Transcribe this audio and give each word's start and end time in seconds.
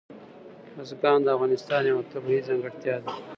بزګان 0.75 1.19
د 1.23 1.27
افغانستان 1.35 1.81
یوه 1.89 2.03
طبیعي 2.13 2.41
ځانګړتیا 2.47 2.95
ده. 3.03 3.11